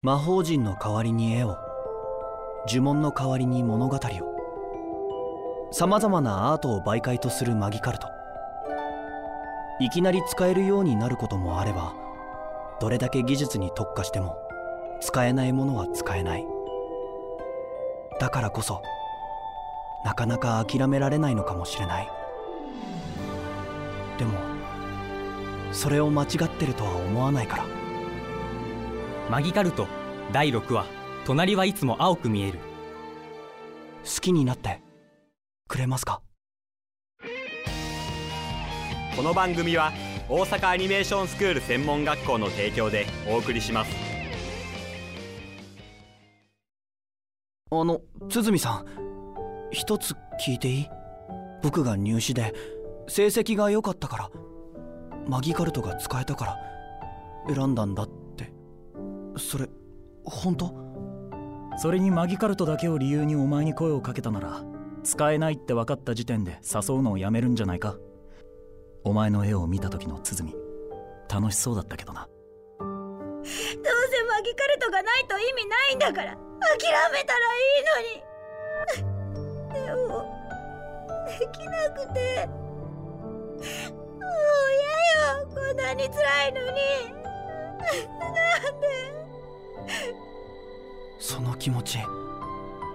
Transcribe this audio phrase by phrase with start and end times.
[0.00, 1.58] 魔法陣の代わりに絵を
[2.68, 8.06] 呪文の代わりに物語をさまざまなアートを媒介とするマギカルト。
[9.80, 11.96] いきなり使えるようになることもあれば
[12.80, 14.36] どれだけ技術に特化しても
[15.00, 16.46] 使えないものは使えない。
[18.20, 18.80] だからこそ
[20.04, 22.08] なかなか諦められないのかもしれない。
[24.16, 24.38] でも
[25.72, 27.77] それを間違ってるとは思わないから。
[29.30, 29.86] マギカルト。
[30.32, 30.86] 第6話。
[31.26, 32.58] 隣はいつも青く見える。
[34.02, 34.80] 好きになって。
[35.68, 36.22] くれますか？
[39.14, 39.92] この番組は
[40.30, 43.94] 大阪アニメーションスクール専門学校の提供でお送りします。
[47.70, 48.86] あの鼓さん。
[49.72, 50.86] 一つ聞いていい？
[51.62, 52.54] 僕が入試で
[53.08, 54.30] 成績が良かったから
[55.26, 56.56] マギカルトが使えたか
[57.46, 58.54] ら選んだんだって
[59.38, 59.68] それ
[60.24, 60.74] 本当？
[61.78, 64.62] それにマギカルトだけを理由にお前に声をかけたなら
[65.04, 67.96] 使えないって分かった時点で誘うのをやめるんじゃないか？
[69.04, 70.54] お前の絵を見た時の鼓。
[71.32, 72.26] 楽しそうだったけどな。
[72.26, 73.54] どうせ
[74.24, 76.38] マギカルトがないと意味ないんだから諦
[77.12, 77.84] めたらいい
[78.96, 79.14] のに。
[79.72, 80.24] でも
[81.28, 82.52] できなくても
[84.20, 84.26] う
[84.74, 84.82] 嫌
[85.36, 86.68] よこんなに辛いのに。
[88.18, 89.17] なんで？
[91.18, 91.98] その気持ち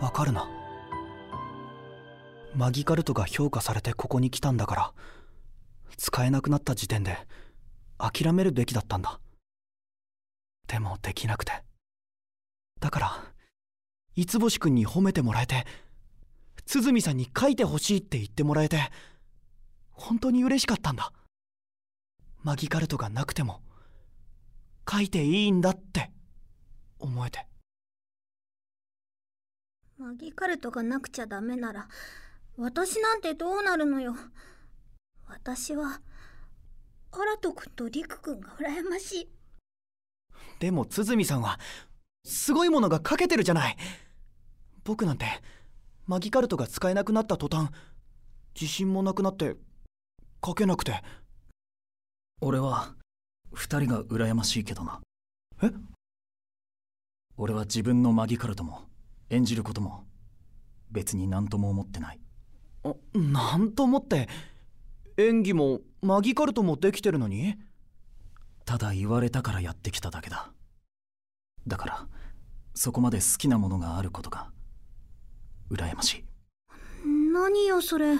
[0.00, 0.48] わかるな。
[2.54, 4.92] マギカルトが評価されてここに来たんだから
[5.96, 7.18] 使えなくなった時点で
[7.98, 9.20] 諦めるべきだったんだ。
[10.68, 11.52] でもできなくて。
[12.80, 13.24] だから
[14.16, 15.66] 五星君に褒めてもらえて
[16.66, 18.78] 鼓さんに書いてほしいって言ってもらえて
[19.90, 21.12] 本当に嬉しかったんだ。
[22.42, 23.60] マギカルトがなくても
[24.90, 26.12] 書いていいんだって。
[27.04, 27.46] 思えて。
[29.96, 31.88] マギカルトがなくちゃダメなら
[32.56, 34.16] 私なんてどうなるのよ。
[35.26, 36.00] 私は
[37.12, 39.28] アラト君とリク君が羨ましい。
[40.58, 41.60] でも鼓さんは
[42.24, 43.76] すごいものが書けてるじゃない。
[44.82, 45.26] 僕なんて
[46.06, 47.70] マギカルトが使えなくなった途端
[48.58, 49.56] 自信もなくなって
[50.44, 51.02] 書けなくて。
[52.40, 52.94] 俺は
[53.52, 55.00] 二人が羨ましいけどな。
[55.62, 55.70] え？
[57.36, 58.82] 俺は自分のマギカルトも
[59.30, 60.04] 演じることも
[60.90, 62.20] 別に何とも思ってない。
[62.84, 64.28] あなんともって
[65.16, 67.56] 演技もマギカルトもできてるのに？
[68.64, 70.50] ただ言われたからやってきただけだ。
[71.66, 72.06] だから
[72.74, 74.50] そこまで好きなものがあることが
[75.70, 76.24] 羨ましい。
[77.32, 78.16] 何よそれ。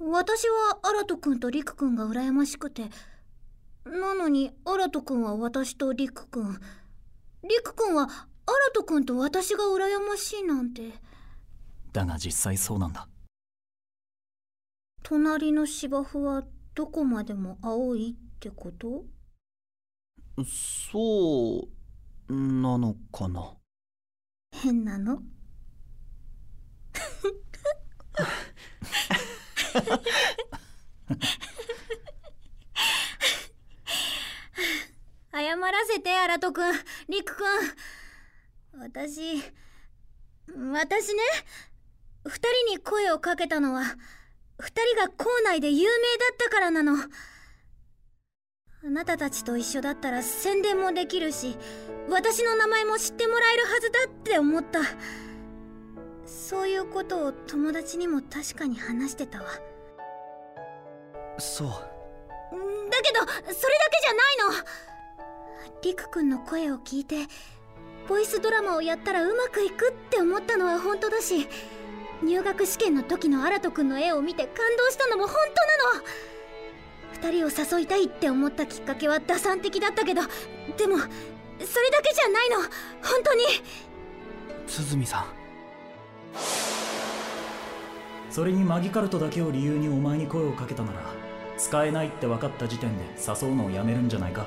[0.00, 2.84] 私はアラト君とリク君が羨ましくて。
[3.84, 6.58] なのにアラト君は私とリク君
[7.42, 8.10] リク君はアラ
[8.74, 10.92] ト君と私が羨ましいなんて。
[11.92, 13.08] だが実際そうなんだ。
[15.02, 16.44] 隣の芝生は
[16.74, 19.04] どこまでも青いってこと？
[20.44, 21.68] そ
[22.28, 23.54] うなのかな。
[24.52, 25.22] 変なの？
[35.40, 36.72] 謝らせてアラト君。
[37.08, 37.46] リク君。
[38.80, 39.40] 私
[40.72, 41.22] 私ね
[42.24, 42.34] 二
[42.66, 43.82] 人に声をかけたのは
[44.58, 46.94] 二人が校内で有名だったからなの。
[48.84, 51.56] あなたたちと一緒だったら宣伝もできるし
[52.08, 54.80] 私の名前も知ってもらえるはずだって思った。
[56.26, 59.50] そういうことを友達にも確かに話してたわ。
[61.38, 61.68] そう。
[61.68, 63.62] だけどそれだけ
[64.02, 64.87] じゃないの
[65.82, 67.26] りくくんの声を聞いて
[68.08, 71.48] ボイスドラマをやったらうまくいくって思ったのは本当だし
[72.22, 76.06] 入学試験の時のアラト君の絵を見て感動したのも本当なの。
[77.12, 80.22] 二人を誘いたいって思ったきっかけは打算的だったけど
[80.76, 82.56] でもそれだけじゃないの。
[82.56, 82.68] 本
[83.24, 83.44] 当に。
[84.66, 85.24] 鼓さん。
[88.30, 91.00] それにマギカルトだけを理由にお前に声をかけたなら
[91.56, 94.46] 使えないって分かった時点で誘うのをやめるんじゃないか。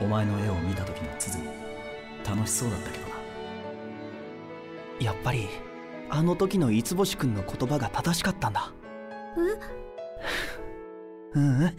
[0.00, 1.44] お前の絵を見た時の鼓
[2.26, 3.14] 楽しそうだったけどな。
[5.00, 5.48] やっぱり
[6.08, 8.72] あの時の五星君の言葉が正しかったんだ。
[11.34, 11.76] ううん。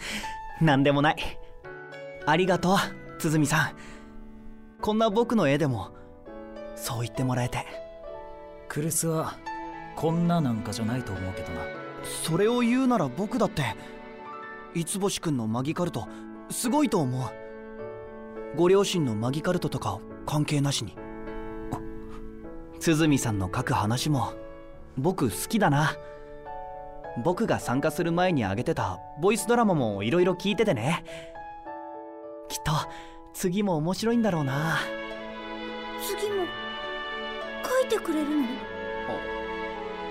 [0.62, 1.15] 何でもない。
[2.25, 2.77] ありがとう
[3.19, 3.75] 鼓さん。
[4.81, 5.91] こんな僕の絵でも
[6.75, 7.65] そう言ってもらえて。
[8.68, 9.38] クルスは
[9.95, 11.62] こんななんかじゃないと思うけどな。
[12.03, 13.63] それを言うなら僕だって
[14.73, 16.07] 五星君のマギカルト
[16.50, 17.41] すごいと思う
[18.56, 20.95] ご両親のマギカルトとか関係なしに。
[22.80, 24.33] 鼓さんの書く話も
[24.98, 25.95] 僕好きだな。
[27.24, 31.03] 僕が参加する前にあげてたボイスドラマもいろいろ聞いててね。
[32.50, 32.71] きっと
[33.33, 34.80] 次も面白いんだろうな。
[36.01, 36.45] 次も
[37.63, 38.47] 書いてくれるの？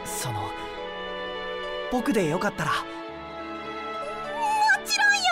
[0.05, 0.41] その
[1.93, 2.71] 僕でよかったら。
[2.71, 2.77] も
[4.85, 5.23] ちろんよ！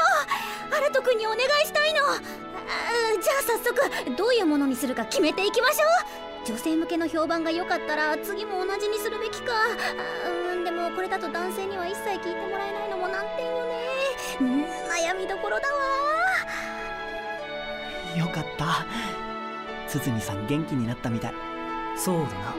[0.76, 2.00] アラト君にお願いしたいの！
[2.00, 2.20] あ
[3.20, 5.88] じゃあ早速どういうものにするか決めていきましょう。
[6.47, 9.53] 女性向けの評判が良かったら次も同じにするべきか。
[9.53, 13.75] あうんでもこれだと男性には一切聞いてもらえないのも難点よね。
[14.41, 15.82] うん悩みどころだわ。
[18.17, 18.87] よかった。
[19.88, 21.35] 鼓さん元気になったみたい。
[21.97, 22.55] そうだな。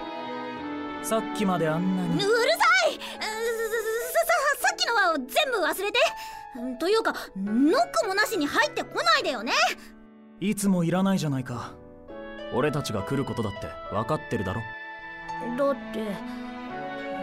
[1.02, 2.16] さっきまであんなに。
[2.16, 2.94] うるさい。
[2.94, 3.00] ささ
[4.58, 6.00] ささっきのは全部忘れて。
[6.58, 9.54] うんというかノックもなしに入ってこないでよね
[10.42, 11.74] いつもいらないじゃないか。
[12.54, 14.62] 俺たちが来ることだって分かってるだろ？
[15.58, 16.00] だって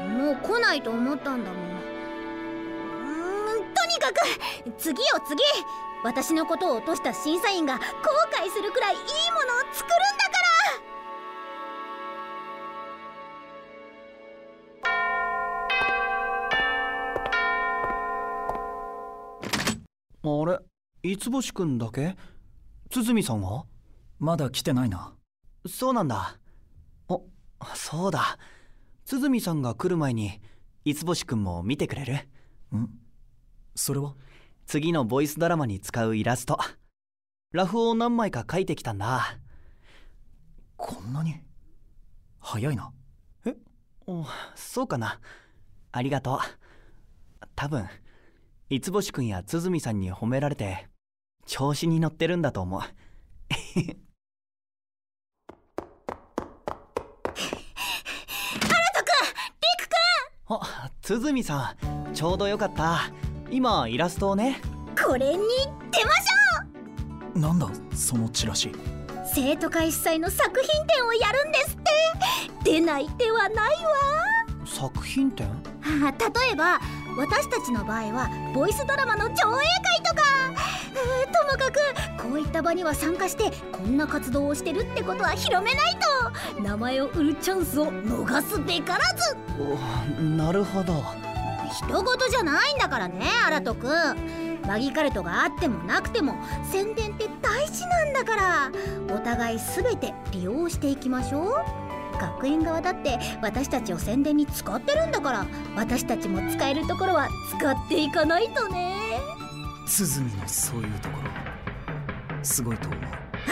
[0.07, 1.63] もう来ないと思ったんだもん。
[1.63, 4.17] うーんとにかく
[4.77, 5.43] 次よ次。
[6.05, 7.81] 私のことを落とした審査員が後
[8.31, 10.33] 悔するくらいいいものを作るんだか
[20.23, 20.31] ら。
[20.31, 20.59] あれ？
[21.03, 22.15] 五星くんだけ？
[22.91, 23.67] 鼓さんは？
[24.19, 25.15] まだ来てないな。
[25.69, 26.39] そうなんだ。
[27.09, 27.25] お
[27.75, 28.39] そうだ。
[29.05, 30.41] 鼓さんが来る前に
[30.85, 32.15] 五星くんも見てくれる？
[32.77, 32.89] ん？
[33.75, 34.15] それは？
[34.67, 36.59] 次のボイスドラマに使うイラスト。
[37.53, 39.39] ラフを何枚か描いてきたんだ。
[40.77, 41.41] こんなに？
[42.41, 42.93] 早いな。
[44.07, 44.25] お
[44.55, 45.21] そうかな。
[45.91, 46.39] ありがとう。
[47.57, 47.89] 多分
[48.71, 50.89] 五星くんや鼓さんに褒められて
[51.47, 52.81] 調子に乗ってるんだと思う。
[60.49, 61.75] あ鼓さ
[62.11, 63.11] んちょうどよかった。
[63.51, 64.61] 今イラストをね。
[65.01, 65.43] これに
[65.91, 68.69] 出ましょなんだそのチラシ。
[68.69, 68.73] う
[69.25, 71.91] 生徒会主催の作品展をやるんですって。
[72.65, 73.63] 出ない手はないわ。
[74.65, 75.49] 作品展？
[75.83, 76.81] あ例えば
[77.17, 79.96] 私たちの場合はボイスドラマの上映会
[82.37, 85.99] ういった場には参加してこんな活動をしてるってことは広めない
[86.55, 86.63] と。
[86.63, 89.37] 名前を売るチャンスを逃すべからず。
[90.19, 91.03] おなるほど。
[91.73, 96.37] 人事じゃないんだからねアラトくんマギカルトがあってもなくても
[96.71, 98.73] 宣伝って大事なんだから。
[99.15, 101.55] お互い全て利用していきましょう。
[102.19, 105.47] 学園側だって私たちを宣伝に使ってるんだから。
[105.77, 107.29] 私たちも使えるところは
[107.59, 108.97] 使っていかないとね。
[109.87, 111.46] 鼓のそういうところ
[112.47, 113.01] すごいと思う。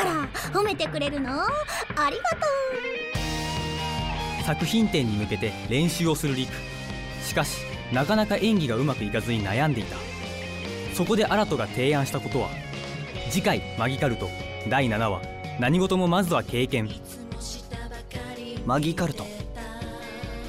[0.00, 1.42] あら褒めてくれるの？
[1.42, 1.46] あ
[2.10, 2.22] りが
[4.40, 6.52] と作品展に向けて練習をするリク。
[7.22, 7.58] しかし
[7.92, 9.96] なかなか演技がうまくいかずに悩んでいた。
[10.94, 12.48] そこでアラトが提案したことは
[13.30, 14.28] 次回マギカルト
[14.68, 15.22] 第7話。
[15.58, 16.88] 何事もまずは経験。
[18.66, 19.26] マギカルト。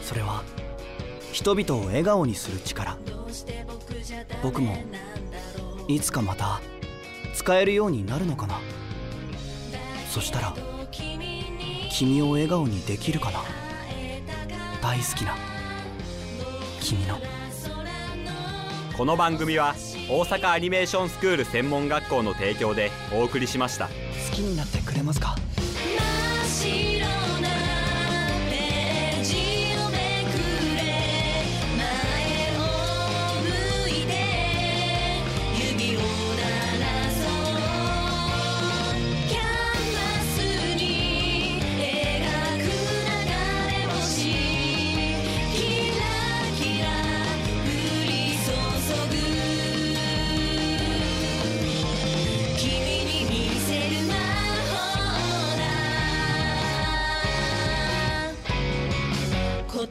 [0.01, 0.43] それは
[1.31, 2.97] 人々を笑顔にする力。
[4.43, 4.77] 僕も
[5.87, 6.61] いつかまた
[7.45, 8.59] 使えるようになるのかな？
[10.09, 10.55] そしたら
[11.91, 13.43] 君を笑顔にできるかな？
[14.81, 15.35] 大好きな
[16.81, 17.19] 君の。
[18.97, 19.75] この番組は
[20.09, 23.89] 大阪アニメーションスクール専門学校の提供でお送りしました。
[23.89, 23.91] 好
[24.33, 25.35] きになってくれますか？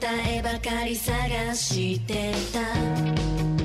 [0.04, 3.63] 答えばかり探してた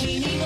[0.00, 0.39] 君